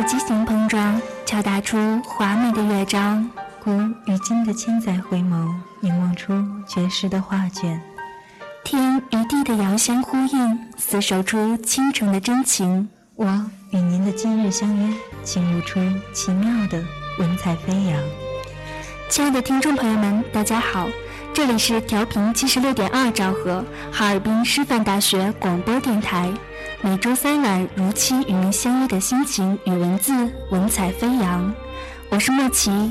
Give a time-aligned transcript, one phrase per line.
[0.00, 3.28] 的激情碰撞，敲打出华美的乐章。
[3.62, 3.70] 古
[4.06, 6.32] 与今的千载回眸，凝望出
[6.66, 7.78] 绝世的画卷。
[8.64, 12.88] 天与地的遥相呼应，厮守出倾城的真情。
[13.14, 13.26] 我
[13.72, 14.90] 与您的今日相约，
[15.22, 15.78] 倾悟出
[16.14, 16.82] 奇妙的
[17.18, 18.00] 文采飞扬。
[19.10, 20.88] 亲爱的听众朋友们，大家好，
[21.34, 23.62] 这里是调频七十六点二兆赫，
[23.92, 26.32] 哈尔滨师范大学广播电台。
[26.82, 30.12] 每周三晚如期与您相约的心情与文字，
[30.50, 31.54] 文采飞扬。
[32.08, 32.90] 我是莫奇，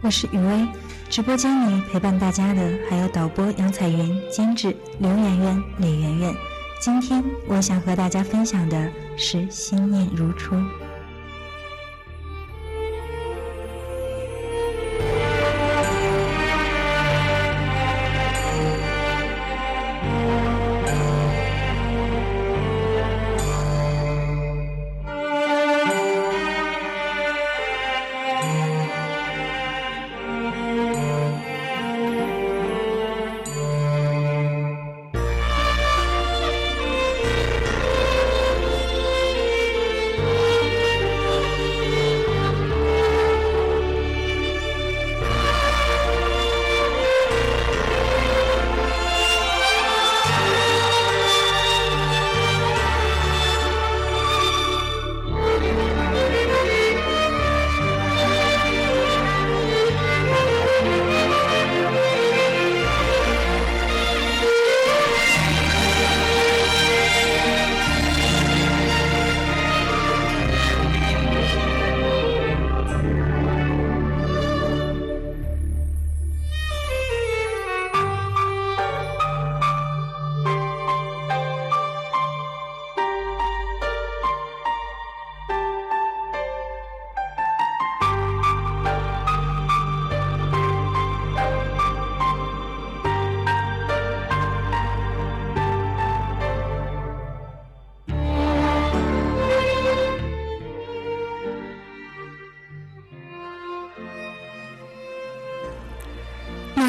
[0.00, 0.66] 我是雨薇。
[1.10, 6.34] 直播间里陪伴大家的还有导播杨彩云、监制刘媛媛、李媛媛。
[6.80, 10.56] 今天我想和大家分享的是心念如初。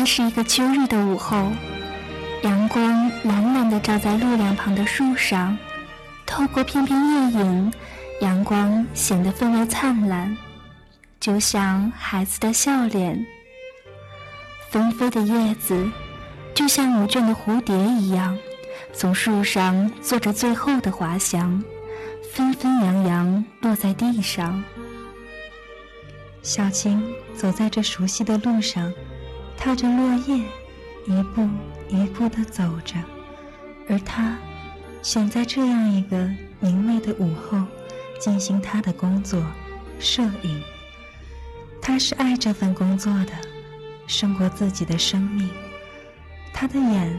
[0.06, 1.52] 是一个秋日的午后，
[2.44, 5.58] 阳光懒懒地照在路两旁的树上，
[6.26, 7.74] 透过片片叶影，
[8.22, 10.38] 阳光显得分外灿烂，
[11.20, 13.26] 就像孩子的笑脸。
[14.70, 15.90] 纷飞的叶子，
[16.54, 18.38] 就像舞倦的蝴蝶一样，
[18.94, 21.64] 从树上做着最后的滑翔，
[22.32, 24.64] 纷纷扬扬落在地上。
[26.44, 27.04] 小晴
[27.36, 28.94] 走在这熟悉的路上，
[29.58, 30.38] 踏着落叶，
[31.06, 31.48] 一步
[31.90, 32.96] 一步地走着。
[33.90, 34.38] 而他
[35.02, 36.30] 选在这样一个
[36.60, 37.62] 明媚的午后，
[38.20, 39.44] 进行他的工作——
[40.00, 40.62] 摄影。
[41.82, 43.32] 他是爱这份工作的，
[44.08, 45.50] 胜过自己的生命。
[46.54, 47.18] 他的眼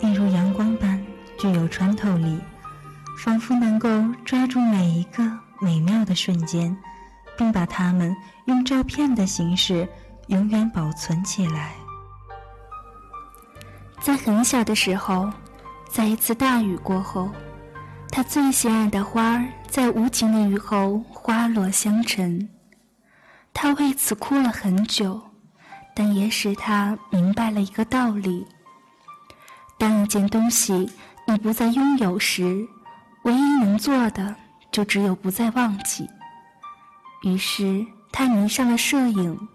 [0.00, 1.04] 一如阳光般
[1.38, 2.38] 具有穿透力，
[3.18, 3.88] 仿佛能够
[4.24, 5.22] 抓住每一个
[5.60, 6.76] 美妙的瞬间。
[7.36, 8.14] 并把它们
[8.44, 9.88] 用照片的形式
[10.28, 11.74] 永远保存起来。
[14.00, 15.30] 在很小的时候，
[15.88, 17.30] 在一次大雨过后，
[18.10, 22.48] 他最心爱的花儿在无情的雨后花落香尘，
[23.52, 25.20] 他为此哭了很久，
[25.94, 28.46] 但也使他明白了一个道理：
[29.78, 30.90] 当一件东西
[31.26, 32.68] 你不再拥有时，
[33.22, 34.34] 唯一能做的
[34.70, 36.08] 就只有不再忘记。
[37.22, 39.48] 于是，他迷上了摄影，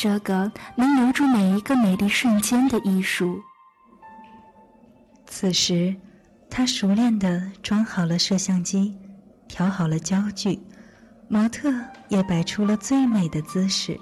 [0.00, 3.42] 这个能留住每一个美丽瞬间的艺术。
[5.26, 5.96] 此时，
[6.48, 8.96] 他熟练地装好了摄像机，
[9.48, 10.62] 调好了焦距，
[11.28, 11.74] 模特
[12.08, 13.98] 也摆出了最美的姿势，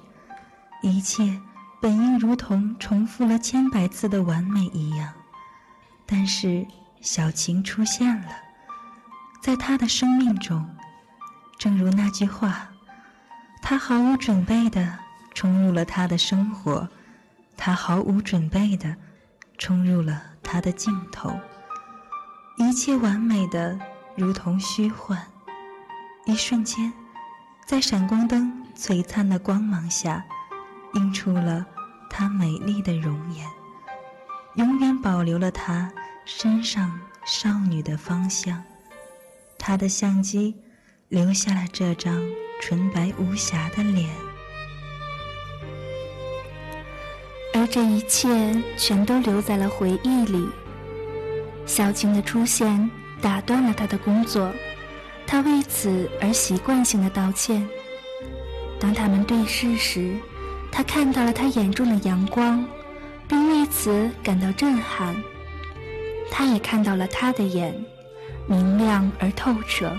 [0.83, 1.41] 一切
[1.81, 5.11] 本应如同重复了千百次的完美一样。
[6.05, 6.67] 但是，
[7.01, 8.33] 小晴出现了，
[9.41, 10.69] 在他的生命中，
[11.59, 12.69] 正如那句话。
[13.63, 14.99] 他毫无准备地
[15.37, 16.89] 冲入了他的生活，
[17.59, 18.97] 他毫无准备地
[19.59, 21.39] 冲入了他的镜头，
[22.57, 23.79] 一切完美的
[24.17, 25.23] 如同虚幻。
[26.25, 26.91] 一瞬间，
[27.67, 30.25] 在闪光灯璀璨的光芒下，
[30.95, 31.67] 映出了
[32.09, 33.47] 她美丽的容颜，
[34.55, 35.93] 永远保留了她
[36.25, 38.65] 身上少女的芳香。
[39.59, 40.57] 他的相机
[41.11, 42.19] 留下了这张。
[42.59, 44.09] 纯白无瑕的脸，
[47.67, 48.29] 这一切
[48.77, 50.49] 全都留在了回忆里。
[51.67, 52.89] 小晴的出现
[53.21, 54.53] 打断了他的工作，
[55.27, 57.67] 他为此而习惯性的道歉。
[58.79, 60.15] 当他们对视时，
[60.71, 62.65] 他看到了他眼中的阳光，
[63.27, 65.17] 并为此感到震撼。
[66.31, 67.75] 他也看到了他的眼，
[68.47, 69.91] 明亮而透彻。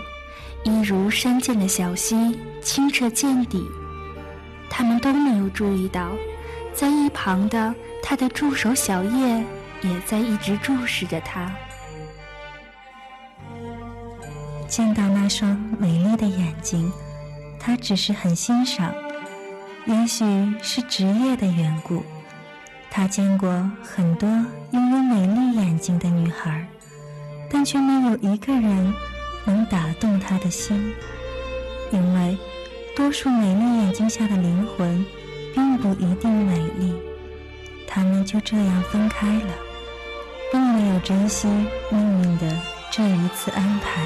[0.63, 3.65] 一如山涧的小溪，清澈见底。
[4.69, 6.11] 他们都没有注意到，
[6.77, 9.43] 在一旁的他的助手小叶
[9.81, 11.51] 也在一直注视着他。
[14.67, 16.91] 见到那双美丽的眼睛，
[17.59, 18.93] 他只是很欣赏。
[19.87, 20.23] 也许
[20.61, 22.03] 是职业的缘故，
[22.91, 23.49] 他见过
[23.81, 24.29] 很多
[24.69, 26.63] 拥有美丽眼睛的女孩，
[27.49, 28.93] 但却没有一个人。
[29.45, 30.93] 能打动他的心，
[31.91, 32.37] 因为
[32.95, 35.05] 多数美丽眼睛下的灵魂
[35.57, 36.93] 并不一定美丽。
[37.87, 39.55] 他们就这样分开了，
[40.51, 41.47] 并没有珍惜
[41.89, 42.55] 命运的
[42.91, 44.05] 这一次安排。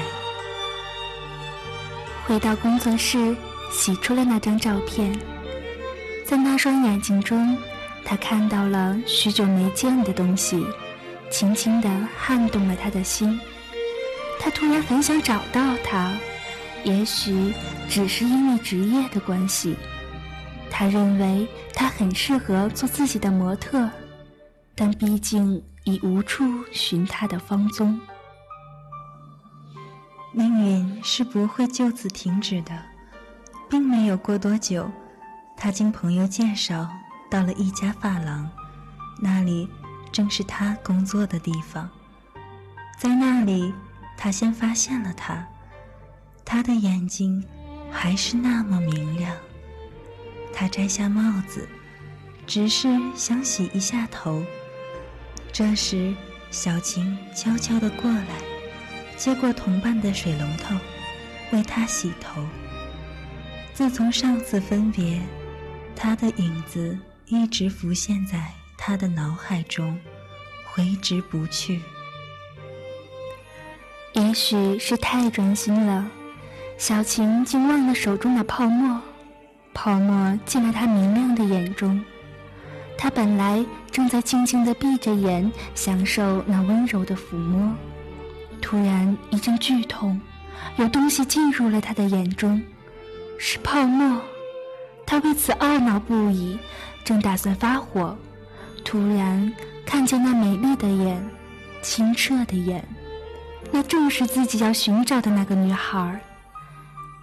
[2.24, 3.36] 回到工作室，
[3.70, 5.14] 洗出了那张照片，
[6.24, 7.54] 在那双眼睛中，
[8.02, 10.64] 他看到了许久没见的东西，
[11.30, 13.38] 轻轻地撼动了他的心。
[14.40, 16.14] 他突然很想找到他，
[16.82, 17.52] 也许
[17.90, 19.76] 只是因为职业的关系。
[20.74, 23.90] 他认为他很适合做自己的模特，
[24.74, 28.00] 但毕竟已无处寻他的芳踪。
[30.32, 32.82] 命运是不会就此停止的，
[33.68, 34.90] 并没有过多久，
[35.56, 36.88] 他经朋友介绍
[37.30, 38.48] 到了一家发廊，
[39.20, 39.68] 那里
[40.10, 41.88] 正是他工作的地方，
[42.98, 43.72] 在那里。
[44.14, 45.44] 他先发现了他，
[46.44, 47.44] 他的眼睛
[47.90, 49.34] 还是那么明亮。
[50.54, 51.68] 他摘下帽子，
[52.46, 54.44] 只是想洗一下头。
[55.52, 56.14] 这时，
[56.50, 58.26] 小晴悄悄地过来，
[59.16, 60.74] 接过同伴的水龙头，
[61.52, 62.46] 为他洗头。
[63.74, 65.20] 自从上次分别，
[65.96, 69.98] 他的影子一直浮现在他的脑海中，
[70.66, 71.80] 挥之不去。
[74.14, 76.06] 也许是太专心了，
[76.76, 79.00] 小晴竟忘了手中的泡沫，
[79.74, 82.02] 泡沫进了她明亮的眼中。
[82.96, 87.74] 她本来正在静静地闭着眼享受那温柔的抚摸，
[88.60, 90.20] 突然一阵剧痛，
[90.76, 92.62] 有东西进入了他的眼中，
[93.38, 94.20] 是泡沫。
[95.04, 96.58] 他为此懊恼不已，
[97.04, 98.16] 正打算发火，
[98.84, 99.52] 突然
[99.84, 101.22] 看见那美丽的眼，
[101.82, 102.86] 清澈的眼，
[103.72, 106.20] 那正是自己要寻找的那个女孩。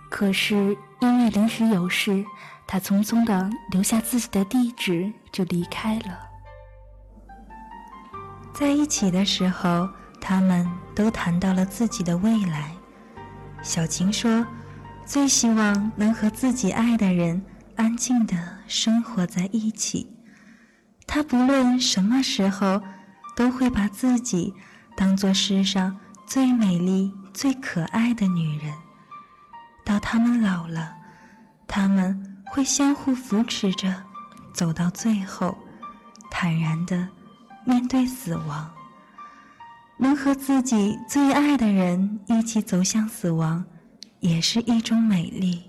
[0.09, 2.25] 可是因为临时有事，
[2.67, 6.19] 他匆匆地留下自己的地址就离开了。
[8.53, 9.89] 在一起的时候，
[10.19, 12.71] 他们都谈到了自己的未来。
[13.61, 14.45] 小晴说
[15.05, 17.41] ：“最希望能和自己爱的人
[17.77, 18.35] 安静的
[18.67, 20.13] 生活在一起。
[21.07, 22.81] 她不论什么时候，
[23.35, 24.53] 都会把自己
[24.97, 28.73] 当做世上最美丽、最可爱的女人。
[29.89, 30.95] 到他们老了，
[31.67, 33.91] 他们会相互扶持着，
[34.53, 35.57] 走到最后，
[36.29, 37.07] 坦然的。”
[37.65, 38.71] 面对死亡，
[39.97, 43.63] 能和自己最爱的人一起走向死亡，
[44.19, 45.68] 也是一种美丽。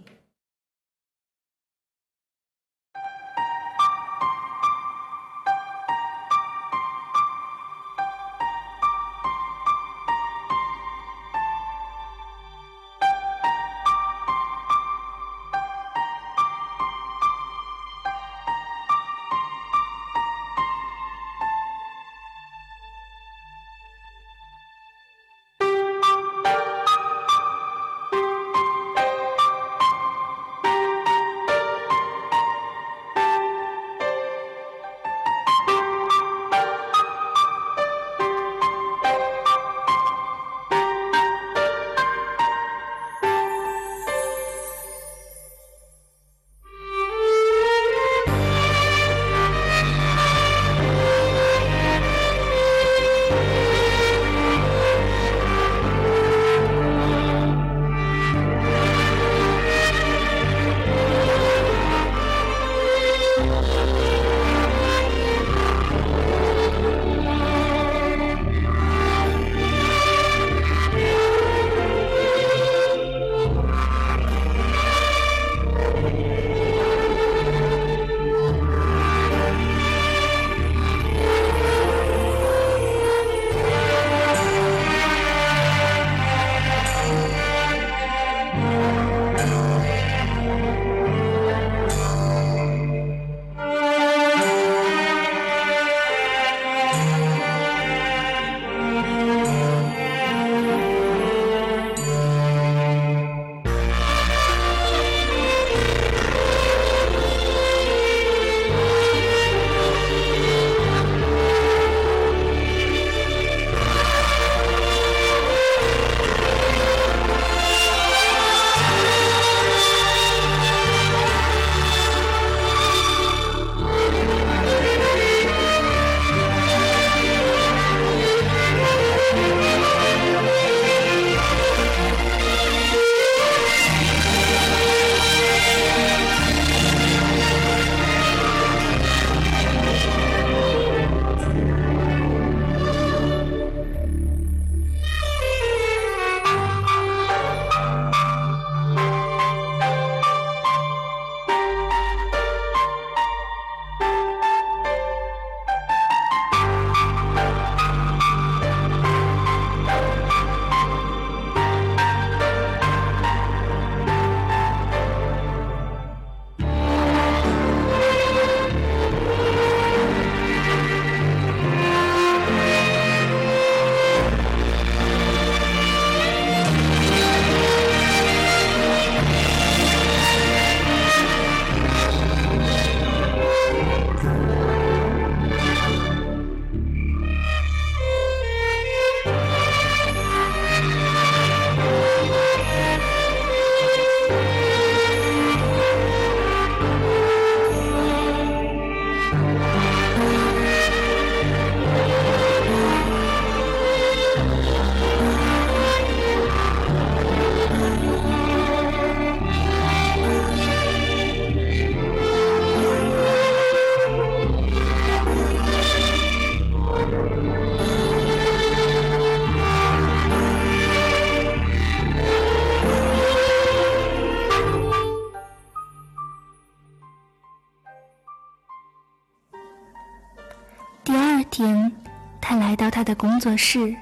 [233.41, 233.97] 到他的工作室。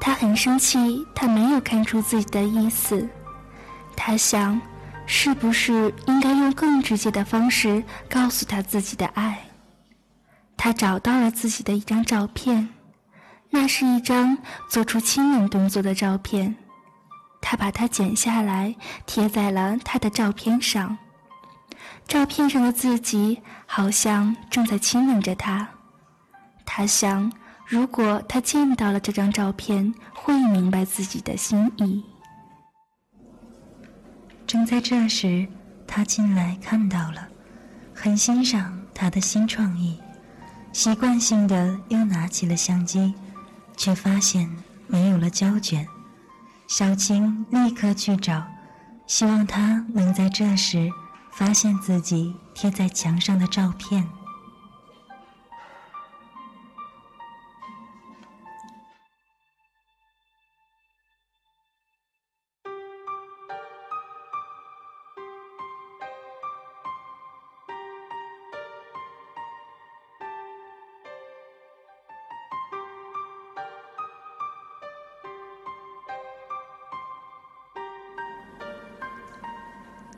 [0.00, 3.08] 他很生气，他没有看出自己的意思。
[3.94, 4.60] 他想，
[5.06, 9.38] 是不是应该用更直接的方式告诉他自己的爱？
[10.56, 12.68] 他找到了自己的一张照片，
[13.50, 16.56] 那是一张做出亲吻动作的照片。
[17.40, 18.74] 他把它剪下来，
[19.06, 20.98] 贴在了他的照片上。
[22.08, 25.68] 照片上的自己好像正在亲吻着他。
[26.64, 27.30] 他想。
[27.72, 32.04] 如果他见到了这张照片，会明白自己的心意。
[34.46, 35.48] 正在这时，
[35.86, 37.26] 他进来看到了，
[37.94, 39.98] 很欣赏他的新创意，
[40.74, 43.14] 习惯性的又拿起了相机，
[43.74, 44.54] 却发现
[44.86, 45.88] 没有了胶卷。
[46.68, 48.46] 小青立刻去找，
[49.06, 50.90] 希望他能在这时
[51.30, 54.06] 发现自己贴在墙上的照片。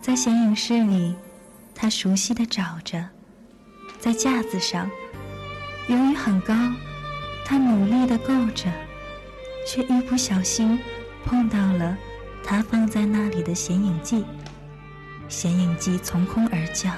[0.05, 1.15] 在显影室里，
[1.75, 3.03] 他熟悉的找着，
[3.99, 4.91] 在架子上，
[5.89, 6.55] 由于很高，
[7.43, 8.71] 他努力的够着，
[9.67, 10.79] 却一不小心
[11.25, 11.97] 碰到了
[12.45, 14.27] 他放在那里的显影剂。
[15.27, 16.95] 显影剂从空而降，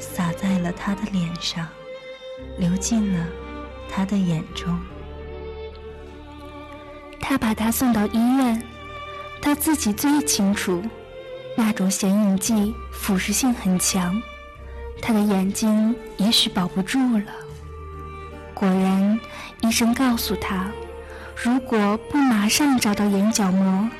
[0.00, 1.68] 洒在了他的脸上，
[2.58, 3.24] 流进了
[3.88, 4.76] 他的眼中。
[7.20, 8.60] 他把他送到医院，
[9.40, 10.82] 他自己最清楚。
[11.60, 14.22] 那种显影剂腐蚀性很强，
[15.02, 17.24] 他的眼睛也许保不住了。
[18.54, 19.18] 果然，
[19.62, 20.70] 医生告诉他，
[21.34, 23.90] 如果不马上找到眼角膜，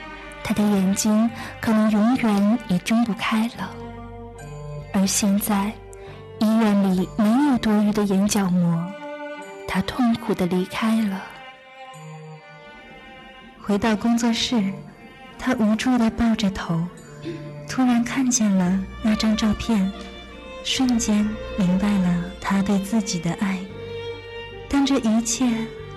[0.45, 1.29] 他的眼睛
[1.61, 3.75] 可能永远也睁不开了。
[4.95, 5.73] 而现在，
[6.39, 8.87] 医院里没有多余的眼角膜，
[9.67, 11.21] 他痛苦地离开了。
[13.61, 14.73] 回到工作室，
[15.41, 16.87] 他无助地抱着头。
[17.69, 19.93] 突然看见了那张照片，
[20.65, 23.59] 瞬间明白了他对自己的爱，
[24.69, 25.47] 但这一切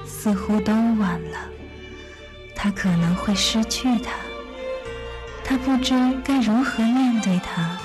[0.05, 1.49] 似乎都晚了。
[2.55, 4.11] 他可能会失去他，
[5.43, 7.79] 他不知该如何面对他，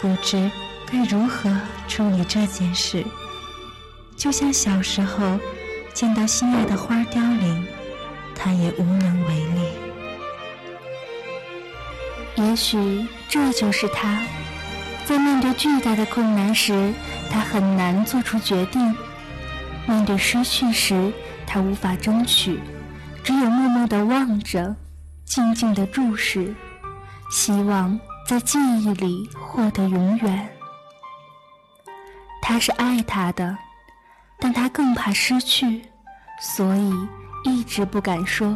[0.00, 0.50] 不知
[0.90, 1.50] 该如何
[1.88, 3.02] 处理这件事，
[4.16, 5.38] 就像小时候
[5.94, 7.66] 见到心爱的花凋零，
[8.34, 9.85] 他也无能为力。
[12.36, 14.22] 也许这就是他，
[15.04, 16.92] 在面对巨大的困难时，
[17.30, 18.94] 他很难做出决定；
[19.86, 21.12] 面对失去时，
[21.46, 22.60] 他无法争取，
[23.24, 24.76] 只有默默地望着，
[25.24, 26.54] 静静地注视，
[27.30, 30.48] 希望在记忆里获得永远。
[32.42, 33.56] 他是爱他的，
[34.38, 35.82] 但他更怕失去，
[36.40, 36.92] 所以
[37.44, 38.54] 一直不敢说。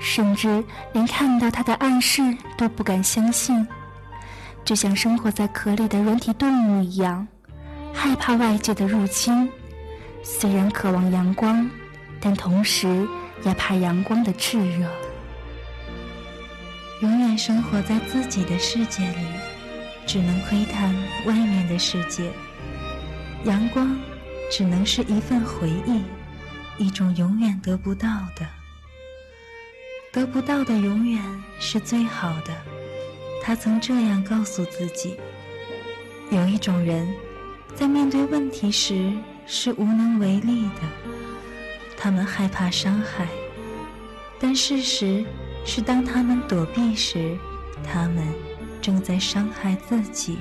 [0.00, 2.22] 甚至连看到他的暗示
[2.56, 3.66] 都不敢相信，
[4.64, 7.26] 就像生活在壳里的软体动物一样，
[7.92, 9.50] 害怕外界的入侵。
[10.22, 11.68] 虽然渴望阳光，
[12.20, 13.06] 但同时
[13.44, 14.88] 也怕阳光的炽热。
[17.02, 19.26] 永远生活在自己的世界里，
[20.06, 20.94] 只能窥探
[21.26, 22.32] 外面的世界。
[23.44, 23.96] 阳光
[24.50, 26.02] 只能是一份回忆，
[26.78, 28.46] 一种永远得不到的。
[30.16, 31.22] 得不到的永远
[31.60, 32.56] 是最好的，
[33.42, 35.14] 他曾这样告诉自己。
[36.30, 37.06] 有一种人，
[37.74, 39.12] 在面对问题时
[39.46, 40.80] 是无能为力的，
[41.98, 43.28] 他们害怕伤害，
[44.40, 45.22] 但事实
[45.66, 47.36] 是，当他们躲避时，
[47.84, 48.26] 他们
[48.80, 50.38] 正在伤害自己。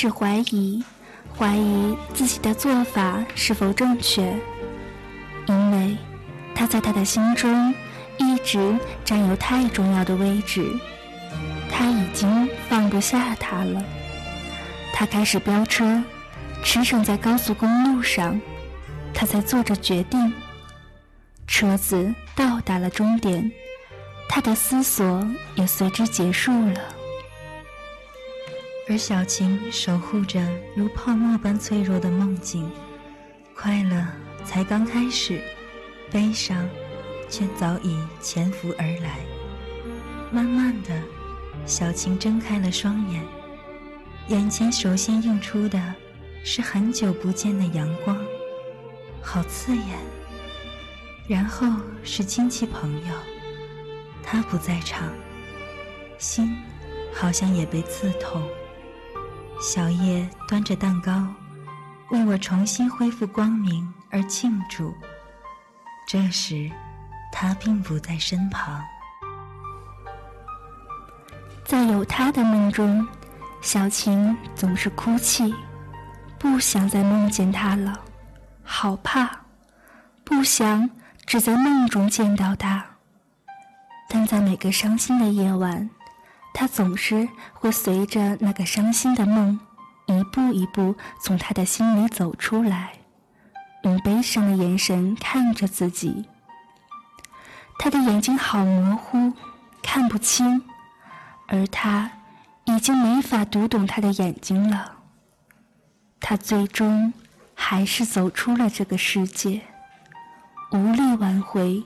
[0.00, 0.82] 始怀疑，
[1.36, 4.34] 怀疑自己的做法是否正确，
[5.44, 5.94] 因为
[6.54, 7.74] 他在他的心中
[8.16, 10.66] 一直占有太重要的位置，
[11.70, 13.84] 他已经放不下他了。
[14.94, 16.02] 他开始飙车，
[16.64, 18.40] 驰骋在高速公路上，
[19.12, 20.32] 他在做着决定。
[21.46, 23.52] 车子到达了终点，
[24.30, 26.80] 他的思索也随之结束了。
[28.90, 32.68] 而小晴守护着如泡沫般脆弱的梦境，
[33.54, 34.04] 快乐
[34.44, 35.40] 才刚开始，
[36.10, 36.68] 悲伤
[37.28, 39.20] 却早已潜伏而来。
[40.32, 41.00] 慢慢的，
[41.64, 43.22] 小晴睁开了双眼，
[44.26, 45.80] 眼前首先映出的
[46.42, 48.20] 是很久不见的阳光，
[49.22, 49.86] 好刺眼。
[51.28, 51.68] 然后
[52.02, 53.14] 是亲戚朋友，
[54.20, 55.08] 他不在场，
[56.18, 56.58] 心
[57.14, 58.42] 好像也被刺痛。
[59.60, 61.26] 小叶端着蛋糕，
[62.10, 64.94] 为我重新恢复光明而庆祝。
[66.06, 66.70] 这时，
[67.30, 68.82] 他并不在身旁。
[71.62, 73.06] 在有他的梦中，
[73.60, 75.54] 小晴总是哭泣，
[76.38, 78.00] 不想再梦见他了，
[78.64, 79.30] 好怕，
[80.24, 80.88] 不想。
[81.26, 82.84] 只在梦中见到他，
[84.08, 85.88] 但在每个伤心的夜晚，
[86.60, 89.58] 他总是会随着那个伤心的梦，
[90.04, 92.92] 一步一步从他的心里走出来，
[93.82, 96.26] 用悲伤的眼神看着自己。
[97.78, 99.32] 他的眼睛好模糊，
[99.82, 100.62] 看不清，
[101.46, 102.10] 而他
[102.64, 104.96] 已经没法读懂他的眼睛了。
[106.20, 107.14] 他最终
[107.54, 109.62] 还是走出了这个世界。
[110.72, 111.82] 无力挽回，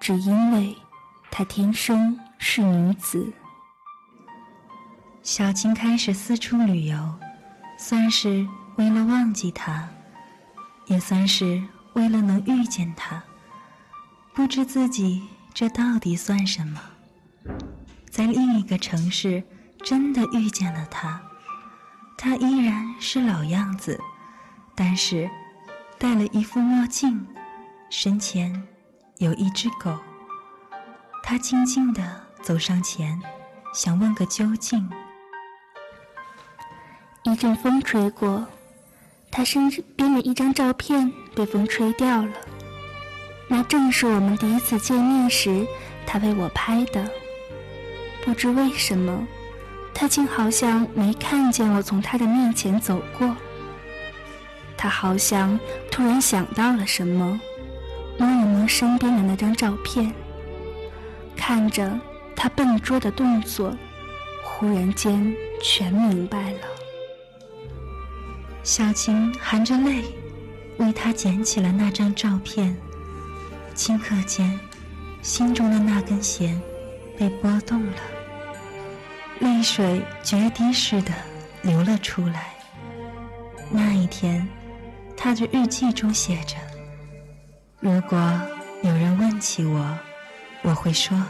[0.00, 0.76] 只因为
[1.30, 3.32] 她天生是女子。
[5.22, 6.96] 小青开始四处旅游，
[7.78, 9.88] 算是为了忘记他，
[10.86, 13.22] 也算是为了能遇见他。
[14.34, 15.22] 不知自己
[15.54, 16.80] 这到底算什么？
[18.10, 19.44] 在另一个城市，
[19.84, 21.22] 真的遇见了他，
[22.18, 24.00] 他依然是老样子，
[24.74, 25.30] 但是
[25.98, 27.24] 戴了一副墨镜。
[27.90, 28.60] 身前
[29.18, 29.96] 有一只狗，
[31.22, 33.20] 他静静地走上前，
[33.72, 34.90] 想问个究竟。
[37.24, 38.44] 一阵风吹过，
[39.30, 42.32] 他身边的一张照片被风吹掉了。
[43.46, 45.64] 那正是我们第一次见面时
[46.04, 47.08] 他为我拍的。
[48.24, 49.26] 不知为什么，
[49.94, 53.36] 他竟好像没看见我从他的面前走过。
[54.76, 55.58] 他好像
[55.92, 57.40] 突然想到了什么。
[58.18, 60.12] 摸了摸身边的那张照片，
[61.34, 61.98] 看着
[62.36, 63.74] 他笨拙的动作，
[64.44, 66.58] 忽然间全明白了。
[68.64, 70.04] 小晴含着泪，
[70.78, 72.76] 为他捡起了那张照片，
[73.74, 74.58] 顷刻间，
[75.20, 76.60] 心中的那根弦
[77.18, 77.96] 被拨动了，
[79.40, 81.12] 泪水决堤似的
[81.62, 82.54] 流了出来。
[83.68, 84.46] 那一天，
[85.16, 86.56] 他的日记中写着。
[87.80, 88.18] 如果
[88.82, 89.98] 有人问起我，
[90.62, 91.20] 我会说，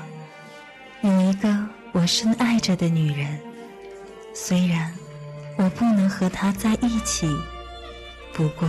[1.00, 3.40] 有一个我深爱着的女人，
[4.34, 4.92] 虽然
[5.56, 7.28] 我不能和他在一起，
[8.32, 8.68] 不过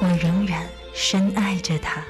[0.00, 2.02] 我仍然深爱着他。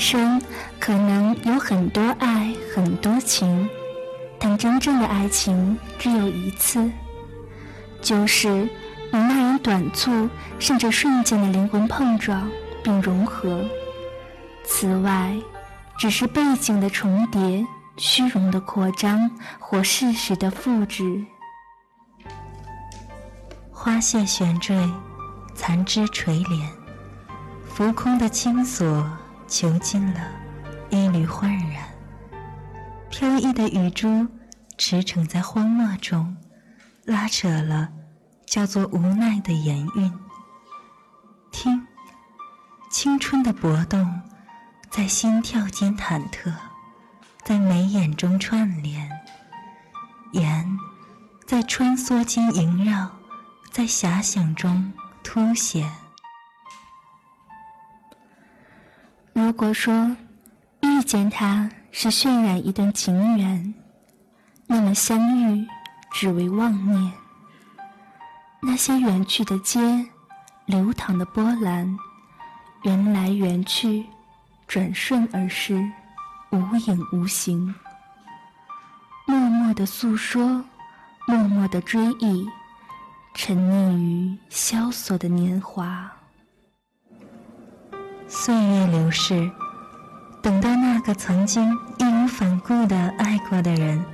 [0.00, 0.40] 生
[0.80, 3.68] 可能有很多爱，很多情，
[4.38, 6.90] 但真正的爱情只有一次，
[8.00, 8.68] 就是与
[9.12, 12.50] 那人短促甚至瞬间的灵魂碰撞
[12.82, 13.64] 并融合。
[14.64, 15.36] 此外，
[15.98, 21.24] 只是背景的重叠、虚荣的扩张或事实的复制。
[23.70, 24.76] 花谢悬坠，
[25.54, 26.70] 残枝垂帘，
[27.66, 29.06] 浮空的青锁。
[29.50, 30.20] 囚禁了
[30.90, 31.82] 一缕焕然，
[33.10, 34.28] 飘逸的雨珠
[34.78, 36.36] 驰骋在荒漠中，
[37.04, 37.88] 拉扯了
[38.46, 40.12] 叫做无奈的言韵。
[41.50, 41.84] 听，
[42.92, 44.22] 青春的搏动
[44.88, 46.54] 在心跳间忐忑，
[47.42, 49.10] 在眉眼中串联，
[50.30, 50.78] 言
[51.44, 53.10] 在穿梭间萦绕，
[53.72, 54.92] 在遐想中
[55.24, 55.90] 凸显。
[59.40, 60.14] 如果说
[60.82, 63.74] 遇见他是渲染一段情缘，
[64.66, 65.66] 那么相遇
[66.12, 67.12] 只为妄念。
[68.60, 69.80] 那些远去的街，
[70.66, 71.96] 流淌的波澜，
[72.82, 74.04] 缘来缘去，
[74.68, 75.82] 转瞬而逝，
[76.50, 77.74] 无影无形。
[79.26, 80.62] 默默的诉说，
[81.26, 82.46] 默默的追忆，
[83.32, 86.12] 沉溺于萧索的年华。
[88.32, 89.50] 岁月流逝，
[90.40, 91.68] 等到那个曾经
[91.98, 94.04] 义无反顾的爱过的人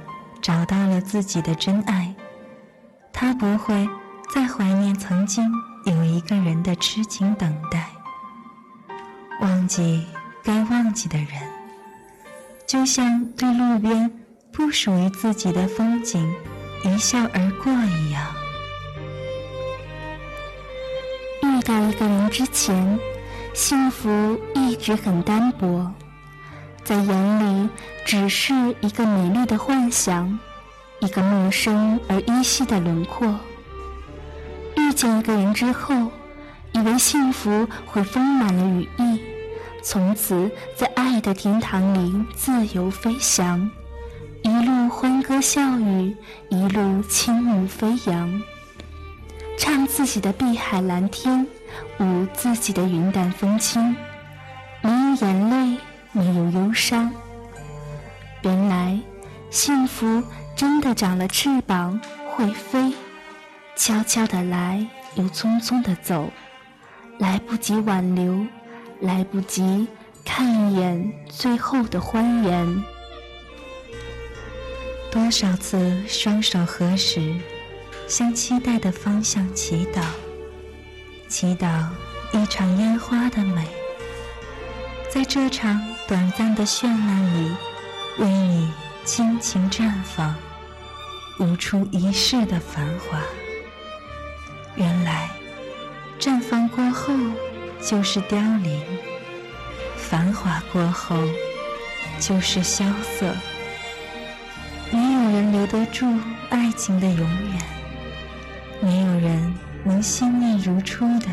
[0.41, 2.15] 找到了自己的真爱，
[3.13, 3.87] 他不会
[4.35, 5.53] 再怀念曾经
[5.85, 7.91] 有一个人的痴情等待，
[9.43, 10.07] 忘记
[10.43, 11.29] 该忘记的人，
[12.67, 14.11] 就像对路边
[14.51, 16.35] 不属于自己的风景
[16.85, 18.27] 一笑而过一样。
[21.43, 22.99] 遇到一个人之前。
[23.57, 25.91] 幸福一直很单薄，
[26.85, 27.71] 在眼里
[28.05, 28.53] 只是
[28.83, 30.39] 一个美丽的幻想，
[31.01, 33.35] 一个陌生而依稀的轮廓。
[34.77, 36.13] 遇见一个人之后，
[36.73, 39.23] 以为幸福会丰满了羽翼，
[39.83, 43.71] 从此在爱的天堂里自由飞翔，
[44.43, 46.15] 一路欢歌笑语，
[46.51, 48.43] 一路轻舞飞扬，
[49.59, 51.47] 唱自己的碧海蓝天。
[51.99, 53.97] 舞自己的云淡风轻，
[54.83, 55.79] 没有眼泪，
[56.13, 57.13] 没有忧伤。
[58.43, 58.99] 原来，
[59.51, 60.23] 幸福
[60.55, 62.01] 真的长了翅膀，
[62.31, 62.93] 会飞，
[63.77, 66.31] 悄悄的来，又匆匆的走，
[67.19, 68.47] 来不及挽留，
[69.01, 69.89] 来不及
[70.25, 72.85] 看一眼最后的欢颜。
[75.11, 77.35] 多少次双手合十，
[78.07, 80.03] 向期待的方向祈祷。
[81.29, 81.87] 祈祷
[82.33, 83.67] 一场烟花的美，
[85.13, 87.53] 在这场短暂的绚烂里，
[88.19, 88.73] 为你
[89.05, 90.35] 倾情绽放，
[91.41, 93.21] 舞出一世的繁华。
[94.77, 95.29] 原来，
[96.19, 97.13] 绽放过后
[97.81, 98.81] 就是凋零，
[99.97, 101.17] 繁华过后
[102.21, 103.35] 就是萧瑟。
[104.93, 106.07] 没有人留得住
[106.51, 107.63] 爱情的永远，
[108.81, 109.66] 没有人。
[109.87, 111.29] 能心念如初的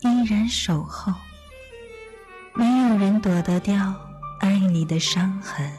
[0.00, 1.12] 依然守候，
[2.52, 3.94] 没有人躲得掉
[4.40, 5.70] 爱你的伤痕。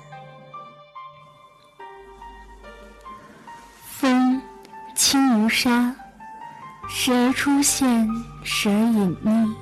[3.83, 4.41] 风
[4.95, 5.93] 轻如沙，
[6.87, 8.07] 时而出现，
[8.45, 9.53] 时而隐匿；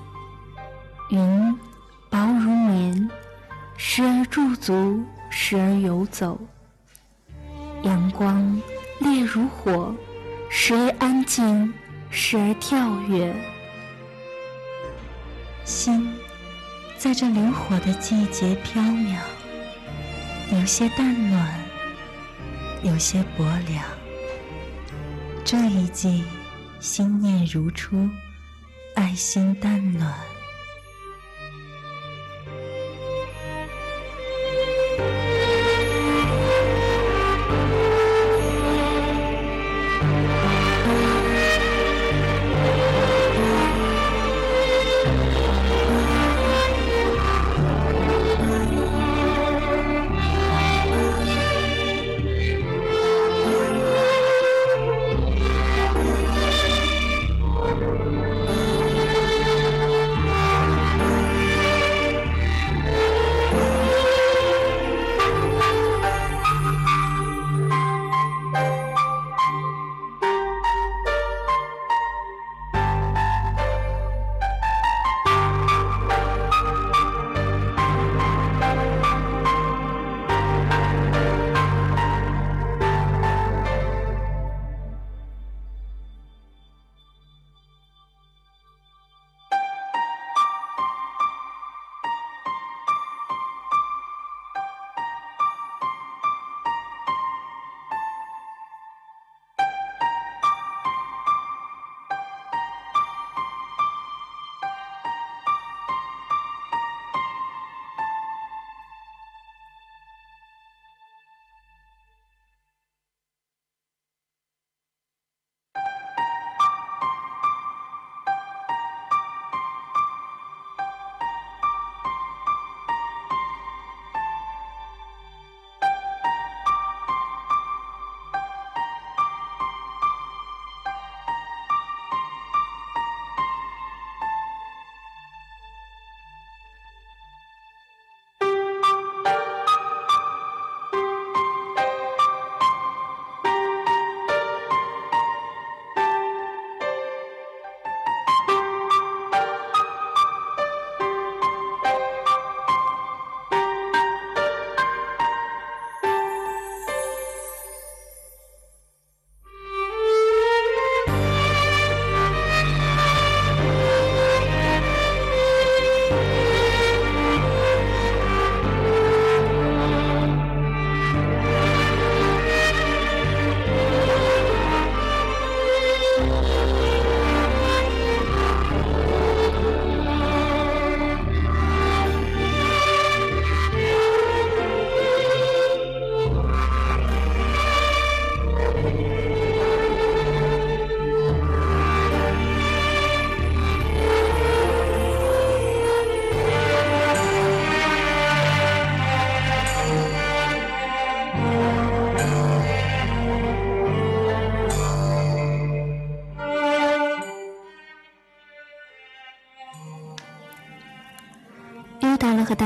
[1.10, 1.60] 云
[2.08, 3.10] 薄如棉，
[3.78, 6.38] 时而驻足，时而游走；
[7.82, 8.62] 阳光
[9.00, 9.92] 烈如火，
[10.52, 11.74] 时而安静。
[12.10, 13.34] 时而跳跃，
[15.66, 16.10] 心
[16.98, 19.18] 在这流火的季节飘渺，
[20.52, 21.60] 有些淡暖，
[22.84, 23.84] 有些薄凉。
[25.46, 26.24] 这一季，
[26.80, 28.10] 心念如初，
[28.96, 30.14] 爱心淡暖。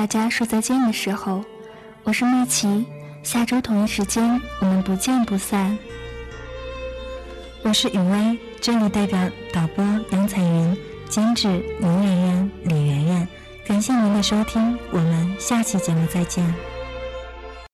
[0.02, 1.46] 大家说再见的时候，
[2.02, 2.88] 我是麦琪，
[3.22, 5.78] 下周同一时间我们不见不散。
[7.62, 9.20] 我是雨薇，这里代表
[9.54, 10.76] 导播杨彩云、
[11.08, 11.48] 监制
[11.80, 13.28] 牛媛媛、李媛媛，
[13.64, 16.52] 感谢您的收听，我们下期节目再见。